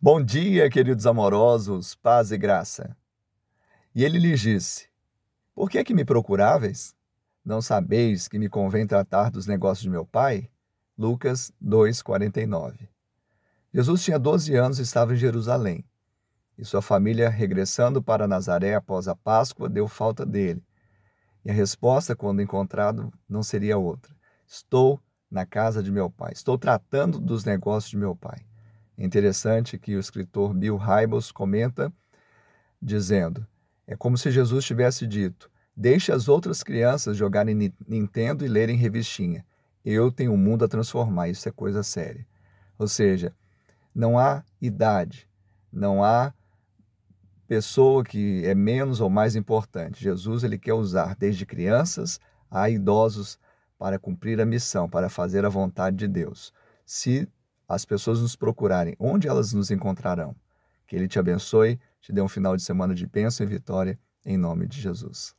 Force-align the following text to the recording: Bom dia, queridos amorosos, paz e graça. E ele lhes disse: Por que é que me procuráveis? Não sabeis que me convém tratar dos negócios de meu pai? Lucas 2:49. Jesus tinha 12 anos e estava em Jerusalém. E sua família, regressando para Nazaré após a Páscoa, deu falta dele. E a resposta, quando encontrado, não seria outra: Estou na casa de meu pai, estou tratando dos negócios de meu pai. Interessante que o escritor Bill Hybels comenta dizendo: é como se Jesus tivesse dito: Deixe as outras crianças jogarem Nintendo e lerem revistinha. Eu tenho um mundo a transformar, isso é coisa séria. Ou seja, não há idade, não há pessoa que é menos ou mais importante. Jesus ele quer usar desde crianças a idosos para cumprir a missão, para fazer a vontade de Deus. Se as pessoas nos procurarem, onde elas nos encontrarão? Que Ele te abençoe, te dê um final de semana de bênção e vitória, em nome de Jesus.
Bom 0.00 0.22
dia, 0.22 0.70
queridos 0.70 1.08
amorosos, 1.08 1.96
paz 1.96 2.30
e 2.30 2.38
graça. 2.38 2.96
E 3.92 4.04
ele 4.04 4.16
lhes 4.16 4.38
disse: 4.38 4.88
Por 5.52 5.68
que 5.68 5.76
é 5.76 5.82
que 5.82 5.92
me 5.92 6.04
procuráveis? 6.04 6.94
Não 7.44 7.60
sabeis 7.60 8.28
que 8.28 8.38
me 8.38 8.48
convém 8.48 8.86
tratar 8.86 9.28
dos 9.28 9.48
negócios 9.48 9.82
de 9.82 9.90
meu 9.90 10.06
pai? 10.06 10.48
Lucas 10.96 11.52
2:49. 11.60 12.88
Jesus 13.74 14.04
tinha 14.04 14.20
12 14.20 14.54
anos 14.54 14.78
e 14.78 14.82
estava 14.82 15.14
em 15.14 15.16
Jerusalém. 15.16 15.84
E 16.56 16.64
sua 16.64 16.80
família, 16.80 17.28
regressando 17.28 18.00
para 18.00 18.28
Nazaré 18.28 18.76
após 18.76 19.08
a 19.08 19.16
Páscoa, 19.16 19.68
deu 19.68 19.88
falta 19.88 20.24
dele. 20.24 20.62
E 21.44 21.50
a 21.50 21.52
resposta, 21.52 22.14
quando 22.14 22.40
encontrado, 22.40 23.12
não 23.28 23.42
seria 23.42 23.76
outra: 23.76 24.14
Estou 24.46 25.02
na 25.28 25.44
casa 25.44 25.82
de 25.82 25.90
meu 25.90 26.08
pai, 26.08 26.30
estou 26.34 26.56
tratando 26.56 27.18
dos 27.18 27.44
negócios 27.44 27.90
de 27.90 27.96
meu 27.96 28.14
pai. 28.14 28.47
Interessante 28.98 29.78
que 29.78 29.94
o 29.94 30.00
escritor 30.00 30.52
Bill 30.52 30.76
Hybels 30.76 31.30
comenta 31.30 31.92
dizendo: 32.82 33.46
é 33.86 33.94
como 33.94 34.18
se 34.18 34.30
Jesus 34.30 34.64
tivesse 34.64 35.06
dito: 35.06 35.48
Deixe 35.76 36.10
as 36.10 36.28
outras 36.28 36.64
crianças 36.64 37.16
jogarem 37.16 37.72
Nintendo 37.86 38.44
e 38.44 38.48
lerem 38.48 38.76
revistinha. 38.76 39.46
Eu 39.84 40.10
tenho 40.10 40.32
um 40.32 40.36
mundo 40.36 40.64
a 40.64 40.68
transformar, 40.68 41.28
isso 41.28 41.48
é 41.48 41.52
coisa 41.52 41.84
séria. 41.84 42.26
Ou 42.76 42.88
seja, 42.88 43.32
não 43.94 44.18
há 44.18 44.44
idade, 44.60 45.28
não 45.72 46.02
há 46.02 46.34
pessoa 47.46 48.04
que 48.04 48.44
é 48.44 48.54
menos 48.54 49.00
ou 49.00 49.08
mais 49.08 49.36
importante. 49.36 50.02
Jesus 50.02 50.42
ele 50.42 50.58
quer 50.58 50.74
usar 50.74 51.14
desde 51.16 51.46
crianças 51.46 52.20
a 52.50 52.68
idosos 52.68 53.38
para 53.78 53.98
cumprir 53.98 54.40
a 54.40 54.44
missão, 54.44 54.88
para 54.88 55.08
fazer 55.08 55.44
a 55.44 55.48
vontade 55.48 55.96
de 55.96 56.08
Deus. 56.08 56.52
Se 56.84 57.28
as 57.68 57.84
pessoas 57.84 58.20
nos 58.20 58.34
procurarem, 58.34 58.96
onde 58.98 59.28
elas 59.28 59.52
nos 59.52 59.70
encontrarão? 59.70 60.34
Que 60.86 60.96
Ele 60.96 61.06
te 61.06 61.18
abençoe, 61.18 61.78
te 62.00 62.12
dê 62.12 62.22
um 62.22 62.28
final 62.28 62.56
de 62.56 62.62
semana 62.62 62.94
de 62.94 63.06
bênção 63.06 63.44
e 63.44 63.48
vitória, 63.48 63.98
em 64.24 64.38
nome 64.38 64.66
de 64.66 64.80
Jesus. 64.80 65.37